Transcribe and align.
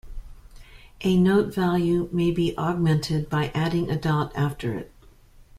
A 1.01 1.15
note 1.15 1.53
value 1.53 2.09
may 2.11 2.31
be 2.31 2.57
augmented 2.57 3.29
by 3.29 3.49
adding 3.53 3.87
a 3.91 3.95
dot 3.95 4.31
after 4.35 4.73
it. 4.73 4.91